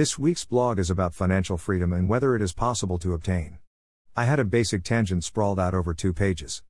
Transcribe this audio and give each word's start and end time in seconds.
This 0.00 0.18
week's 0.18 0.46
blog 0.46 0.78
is 0.78 0.88
about 0.88 1.12
financial 1.12 1.58
freedom 1.58 1.92
and 1.92 2.08
whether 2.08 2.34
it 2.34 2.40
is 2.40 2.54
possible 2.54 2.96
to 3.00 3.12
obtain. 3.12 3.58
I 4.16 4.24
had 4.24 4.40
a 4.40 4.46
basic 4.46 4.82
tangent 4.82 5.24
sprawled 5.24 5.60
out 5.60 5.74
over 5.74 5.92
two 5.92 6.14
pages. 6.14 6.62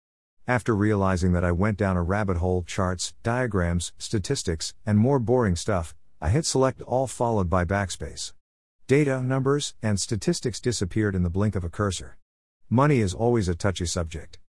After 0.48 0.74
realizing 0.74 1.30
that 1.34 1.44
I 1.44 1.52
went 1.52 1.78
down 1.78 1.96
a 1.96 2.02
rabbit 2.02 2.38
hole, 2.38 2.64
charts, 2.64 3.14
diagrams, 3.22 3.92
statistics, 3.98 4.74
and 4.84 4.98
more 4.98 5.20
boring 5.20 5.54
stuff, 5.54 5.94
I 6.20 6.30
hit 6.30 6.44
select 6.44 6.82
all 6.82 7.06
followed 7.06 7.48
by 7.48 7.64
backspace. 7.64 8.32
Data, 8.88 9.22
numbers, 9.22 9.74
and 9.80 10.00
statistics 10.00 10.58
disappeared 10.58 11.14
in 11.14 11.22
the 11.22 11.30
blink 11.30 11.54
of 11.54 11.62
a 11.62 11.70
cursor. 11.70 12.18
Money 12.68 12.98
is 12.98 13.14
always 13.14 13.48
a 13.48 13.54
touchy 13.54 13.86
subject. 13.86 14.40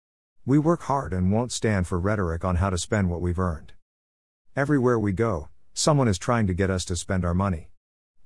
We 0.44 0.58
work 0.58 0.82
hard 0.82 1.14
and 1.14 1.32
won't 1.32 1.52
stand 1.52 1.86
for 1.86 2.00
rhetoric 2.00 2.44
on 2.44 2.56
how 2.56 2.72
to 2.72 2.80
spend 2.80 3.12
what 3.12 3.22
we've 3.22 3.38
earned. 3.38 3.74
Everywhere 4.56 4.98
we 4.98 5.12
go, 5.12 5.50
someone 5.72 6.08
is 6.08 6.18
trying 6.18 6.48
to 6.48 6.56
get 6.56 6.72
us 6.72 6.84
to 6.86 6.96
spend 6.96 7.24
our 7.24 7.36
money. 7.36 7.68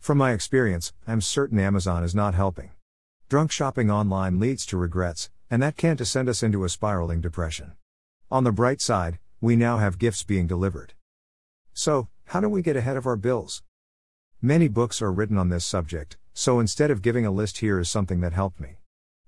From 0.06 0.20
my 0.20 0.34
experience, 0.34 0.94
I'm 1.08 1.20
certain 1.20 1.58
Amazon 1.58 2.04
is 2.04 2.14
not 2.14 2.36
helping. 2.36 2.70
Drunk 3.28 3.52
shopping 3.52 3.90
online 3.90 4.40
leads 4.40 4.64
to 4.68 4.78
regrets, 4.78 5.32
and 5.50 5.64
that 5.64 5.78
can't 5.78 6.06
send 6.06 6.30
us 6.30 6.44
into 6.44 6.64
a 6.64 6.70
spiraling 6.70 7.22
depression. 7.22 7.72
On 8.30 8.44
the 8.44 8.52
bright 8.52 8.82
side, 8.82 9.18
we 9.42 9.56
now 9.56 9.80
have 9.80 9.98
gifts 9.98 10.22
being 10.22 10.46
delivered. 10.46 10.94
So, 11.74 12.08
how 12.26 12.40
do 12.40 12.48
we 12.48 12.62
get 12.62 12.76
ahead 12.76 12.98
of 12.98 13.08
our 13.08 13.16
bills? 13.16 13.64
Many 14.44 14.68
books 14.68 15.02
are 15.02 15.12
written 15.12 15.40
on 15.40 15.50
this 15.50 15.66
subject, 15.66 16.18
so 16.36 16.60
instead 16.60 16.92
of 16.92 17.02
giving 17.02 17.26
a 17.26 17.32
list, 17.32 17.58
here 17.58 17.80
is 17.80 17.90
something 17.90 18.22
that 18.22 18.34
helped 18.34 18.60
me. 18.60 18.78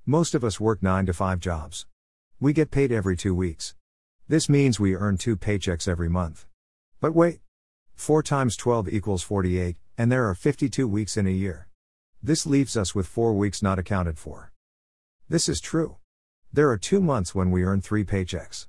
Most 0.05 0.35
of 0.35 0.43
us 0.43 0.59
work 0.59 0.83
9 0.83 1.07
to 1.07 1.13
5 1.13 1.39
jobs. 1.39 1.87
We 2.39 2.53
get 2.53 2.69
paid 2.69 2.91
every 2.91 3.17
two 3.17 3.33
weeks. 3.33 3.73
This 4.27 4.47
means 4.47 4.79
we 4.79 4.95
earn 4.95 5.17
two 5.17 5.37
paychecks 5.37 5.87
every 5.87 6.07
month. 6.07 6.45
But 7.01 7.15
wait! 7.15 7.39
4 7.97 8.21
times 8.21 8.55
12 8.55 8.87
equals 8.89 9.23
48, 9.23 9.75
and 9.97 10.11
there 10.11 10.29
are 10.29 10.35
52 10.35 10.87
weeks 10.87 11.17
in 11.17 11.25
a 11.25 11.31
year. 11.31 11.67
This 12.21 12.45
leaves 12.45 12.77
us 12.77 12.93
with 12.93 13.07
4 13.07 13.33
weeks 13.33 13.63
not 13.63 13.79
accounted 13.79 14.19
for. 14.19 14.53
This 15.27 15.49
is 15.49 15.59
true. 15.59 15.97
There 16.53 16.69
are 16.69 16.77
2 16.77 17.01
months 17.01 17.33
when 17.33 17.49
we 17.49 17.63
earn 17.63 17.81
3 17.81 18.05
paychecks. 18.05 18.67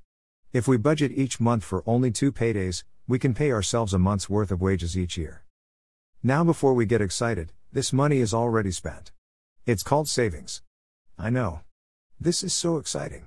If 0.53 0.66
we 0.66 0.78
budget 0.78 1.12
each 1.14 1.41
month 1.41 1.62
for 1.62 1.84
only 1.86 2.11
2 2.11 2.33
paydays, 2.33 2.84
we 3.06 3.19
can 3.19 3.34
pay 3.34 3.53
ourselves 3.53 3.92
a 3.92 3.98
month's 3.98 4.30
worth 4.30 4.50
of 4.50 4.62
wages 4.62 4.97
each 4.97 5.19
year. 5.19 5.44
Now, 6.22 6.42
before 6.42 6.72
we 6.72 6.86
get 6.86 7.03
excited, 7.03 7.53
this 7.70 7.92
money 7.92 8.20
is 8.20 8.33
already 8.33 8.72
spent. 8.72 9.12
It's 9.66 9.83
called 9.83 10.08
savings. 10.08 10.62
I 11.19 11.28
know. 11.28 11.60
This 12.19 12.42
is 12.42 12.55
so 12.55 12.78
exciting. 12.78 13.27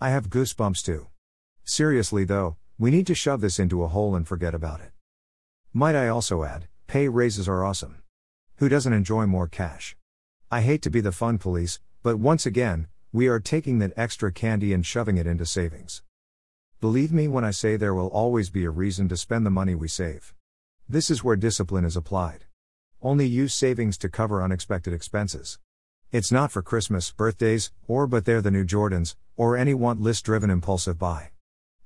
I 0.00 0.10
have 0.10 0.30
goosebumps 0.30 0.84
too. 0.84 1.08
Seriously 1.64 2.24
though, 2.24 2.56
we 2.78 2.92
need 2.92 3.08
to 3.08 3.14
shove 3.16 3.40
this 3.40 3.58
into 3.58 3.82
a 3.82 3.88
hole 3.88 4.14
and 4.14 4.26
forget 4.26 4.54
about 4.54 4.80
it. 4.80 4.92
Might 5.74 5.96
I 5.96 6.08
also 6.08 6.44
add, 6.44 6.68
Pay 6.86 7.08
raises 7.08 7.48
are 7.48 7.64
awesome. 7.64 8.02
Who 8.56 8.68
doesn't 8.68 8.92
enjoy 8.92 9.24
more 9.24 9.48
cash? 9.48 9.96
I 10.50 10.60
hate 10.60 10.82
to 10.82 10.90
be 10.90 11.00
the 11.00 11.12
fun 11.12 11.38
police, 11.38 11.80
but 12.02 12.18
once 12.18 12.44
again, 12.44 12.88
we 13.10 13.26
are 13.26 13.40
taking 13.40 13.78
that 13.78 13.94
extra 13.96 14.30
candy 14.30 14.74
and 14.74 14.84
shoving 14.84 15.16
it 15.16 15.26
into 15.26 15.46
savings. 15.46 16.02
Believe 16.82 17.10
me 17.10 17.26
when 17.26 17.42
I 17.42 17.52
say 17.52 17.76
there 17.76 17.94
will 17.94 18.08
always 18.08 18.50
be 18.50 18.64
a 18.66 18.70
reason 18.70 19.08
to 19.08 19.16
spend 19.16 19.46
the 19.46 19.50
money 19.50 19.74
we 19.74 19.88
save. 19.88 20.34
This 20.86 21.10
is 21.10 21.24
where 21.24 21.36
discipline 21.36 21.86
is 21.86 21.96
applied. 21.96 22.44
Only 23.00 23.26
use 23.26 23.54
savings 23.54 23.96
to 23.98 24.10
cover 24.10 24.42
unexpected 24.42 24.92
expenses. 24.92 25.58
It's 26.10 26.30
not 26.30 26.52
for 26.52 26.60
Christmas, 26.60 27.10
birthdays, 27.12 27.72
or 27.88 28.06
but 28.06 28.26
they're 28.26 28.42
the 28.42 28.50
new 28.50 28.66
Jordans, 28.66 29.16
or 29.38 29.56
any 29.56 29.72
want 29.72 30.02
list 30.02 30.26
driven 30.26 30.50
impulsive 30.50 30.98
buy. 30.98 31.30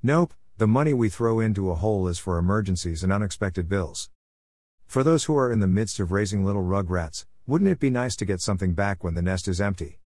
Nope, 0.03 0.35
the 0.59 0.67
money 0.67 0.95
we 0.95 1.11
throw 1.11 1.39
into 1.39 1.71
a 1.71 1.75
hole 1.75 2.09
is 2.09 2.19
for 2.19 2.39
emergencies 2.39 3.05
and 3.05 3.13
unexpected 3.13 3.69
bills. 3.69 4.09
For 4.87 5.05
those 5.05 5.25
who 5.25 5.37
are 5.37 5.53
in 5.53 5.61
the 5.61 5.67
midst 5.67 6.01
of 6.01 6.13
raising 6.13 6.47
little 6.47 6.63
rugrats, 6.63 7.27
wouldn't 7.47 7.71
it 7.71 7.79
be 7.79 7.91
nice 7.91 8.17
to 8.17 8.25
get 8.25 8.41
something 8.41 8.73
back 8.73 9.05
when 9.05 9.13
the 9.13 9.21
nest 9.21 9.49
is 9.49 9.61
empty? 9.61 10.01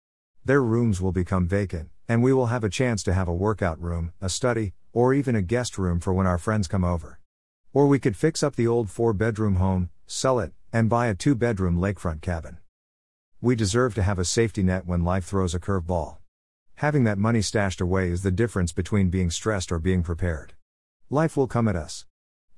Their 0.46 0.62
rooms 0.62 1.02
will 1.02 1.12
become 1.12 1.46
vacant, 1.46 1.90
and 2.08 2.22
we 2.22 2.32
will 2.32 2.46
have 2.46 2.64
a 2.64 2.70
chance 2.70 3.02
to 3.02 3.12
have 3.12 3.28
a 3.28 3.34
workout 3.34 3.78
room, 3.78 4.14
a 4.22 4.30
study, 4.30 4.72
or 4.94 5.12
even 5.12 5.36
a 5.36 5.42
guest 5.42 5.76
room 5.76 6.00
for 6.00 6.14
when 6.14 6.26
our 6.26 6.38
friends 6.38 6.66
come 6.66 6.82
over. 6.82 7.20
Or 7.74 7.86
we 7.86 7.98
could 7.98 8.16
fix 8.16 8.42
up 8.42 8.56
the 8.56 8.66
old 8.66 8.88
four 8.88 9.12
bedroom 9.12 9.56
home, 9.56 9.90
sell 10.06 10.40
it, 10.40 10.52
and 10.72 10.88
buy 10.88 11.08
a 11.08 11.14
two 11.14 11.34
bedroom 11.34 11.76
lakefront 11.76 12.22
cabin. 12.22 12.56
We 13.42 13.54
deserve 13.54 13.94
to 13.96 14.02
have 14.02 14.18
a 14.18 14.24
safety 14.24 14.62
net 14.62 14.86
when 14.86 15.04
life 15.04 15.26
throws 15.26 15.54
a 15.54 15.60
curveball. 15.60 16.17
Having 16.78 17.02
that 17.04 17.18
money 17.18 17.42
stashed 17.42 17.80
away 17.80 18.08
is 18.08 18.22
the 18.22 18.30
difference 18.30 18.70
between 18.70 19.10
being 19.10 19.32
stressed 19.32 19.72
or 19.72 19.80
being 19.80 20.04
prepared. 20.04 20.52
Life 21.10 21.36
will 21.36 21.48
come 21.48 21.66
at 21.66 21.74
us. 21.74 22.06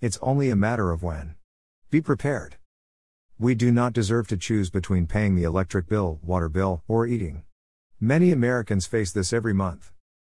It's 0.02 0.18
only 0.20 0.50
a 0.50 0.56
matter 0.56 0.90
of 0.90 1.02
when. 1.02 1.36
Be 1.88 2.02
prepared. 2.02 2.56
We 3.38 3.54
do 3.54 3.72
not 3.72 3.94
deserve 3.94 4.28
to 4.28 4.36
choose 4.36 4.68
between 4.68 5.06
paying 5.06 5.36
the 5.36 5.44
electric 5.44 5.88
bill, 5.88 6.18
water 6.22 6.50
bill, 6.50 6.82
or 6.86 7.06
eating. 7.06 7.44
Many 7.98 8.30
Americans 8.30 8.84
face 8.84 9.10
this 9.10 9.32
every 9.32 9.54
month. 9.54 9.90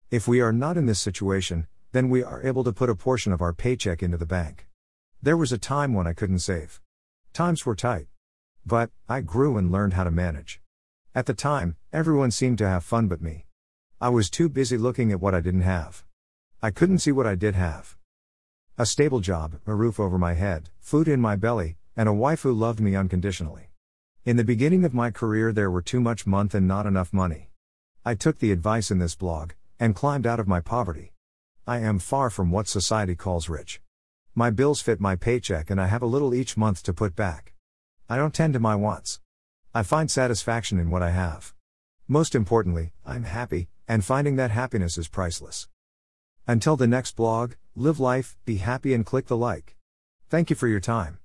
If 0.10 0.30
we 0.30 0.40
are 0.40 0.54
not 0.54 0.78
in 0.78 0.86
this 0.86 1.02
situation, 1.02 1.68
then 1.92 2.10
we 2.10 2.24
are 2.24 2.42
able 2.42 2.64
to 2.64 2.72
put 2.72 2.90
a 2.90 2.96
portion 2.96 3.34
of 3.34 3.42
our 3.42 3.52
paycheck 3.52 4.02
into 4.02 4.16
the 4.16 4.26
bank. 4.26 4.66
There 5.22 5.36
was 5.36 5.52
a 5.52 5.58
time 5.58 5.94
when 5.94 6.08
I 6.08 6.14
couldn't 6.14 6.40
save. 6.40 6.80
Times 7.34 7.66
were 7.66 7.76
tight. 7.76 8.08
But, 8.66 8.92
I 9.10 9.20
grew 9.20 9.58
and 9.58 9.74
learned 9.74 9.96
how 9.96 10.06
to 10.06 10.10
manage. 10.10 10.62
At 11.14 11.26
the 11.26 11.34
time, 11.34 11.76
everyone 11.92 12.32
seemed 12.32 12.60
to 12.60 12.70
have 12.70 12.86
fun 12.86 13.10
but 13.10 13.22
me. 13.22 13.46
I 14.04 14.10
was 14.10 14.30
too 14.30 14.50
busy 14.50 14.78
looking 14.78 15.14
at 15.14 15.22
what 15.22 15.34
I 15.34 15.40
didn't 15.40 15.62
have. 15.62 16.04
I 16.62 16.72
couldn't 16.72 17.00
see 17.00 17.14
what 17.14 17.26
I 17.26 17.36
did 17.36 17.56
have. 17.56 17.96
A 18.78 18.86
stable 18.86 19.22
job, 19.22 19.62
a 19.66 19.74
roof 19.74 19.98
over 19.98 20.18
my 20.18 20.34
head, 20.34 20.72
food 20.82 21.08
in 21.08 21.22
my 21.22 21.38
belly, 21.38 21.78
and 21.96 22.10
a 22.10 22.14
wife 22.14 22.42
who 22.42 22.52
loved 22.52 22.82
me 22.82 22.98
unconditionally. 22.98 23.70
In 24.26 24.36
the 24.36 24.44
beginning 24.44 24.84
of 24.84 24.94
my 24.94 25.10
career, 25.10 25.54
there 25.54 25.72
were 25.72 25.82
too 25.82 26.02
much 26.02 26.28
month 26.28 26.54
and 26.54 26.68
not 26.68 26.86
enough 26.86 27.14
money. 27.14 27.50
I 28.04 28.14
took 28.14 28.40
the 28.40 28.52
advice 28.52 28.92
in 28.92 29.00
this 29.00 29.16
blog 29.16 29.54
and 29.80 29.96
climbed 29.96 30.28
out 30.28 30.42
of 30.42 30.50
my 30.50 30.60
poverty. 30.60 31.14
I 31.66 31.78
am 31.78 31.98
far 31.98 32.30
from 32.30 32.52
what 32.52 32.68
society 32.68 33.16
calls 33.16 33.48
rich. 33.48 33.80
My 34.36 34.50
bills 34.50 34.82
fit 34.82 35.00
my 35.00 35.16
paycheck 35.16 35.70
and 35.70 35.80
I 35.80 35.88
have 35.88 36.02
a 36.02 36.08
little 36.08 36.34
each 36.34 36.58
month 36.58 36.84
to 36.84 36.94
put 36.94 37.16
back. 37.16 37.54
I 38.10 38.18
don't 38.18 38.34
tend 38.34 38.52
to 38.56 38.60
my 38.60 38.76
wants. 38.76 39.22
I 39.74 39.82
find 39.82 40.12
satisfaction 40.12 40.78
in 40.78 40.90
what 40.90 41.04
I 41.04 41.12
have. 41.12 41.53
Most 42.08 42.36
importantly, 42.36 42.92
I'm 43.06 43.24
happy, 43.24 43.70
and 43.88 44.04
finding 44.04 44.36
that 44.36 44.52
happiness 44.52 44.98
is 44.98 45.08
priceless. 45.08 45.70
Until 46.46 46.76
the 46.76 46.86
next 46.86 47.16
blog, 47.16 47.54
live 47.76 47.98
life, 47.98 48.36
be 48.44 48.58
happy, 48.58 48.94
and 48.94 49.06
click 49.06 49.28
the 49.28 49.38
like. 49.38 49.78
Thank 50.30 50.50
you 50.50 50.58
for 50.58 50.68
your 50.68 50.82
time. 50.82 51.20